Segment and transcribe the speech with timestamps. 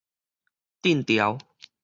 [0.81, 1.37] 鎮牢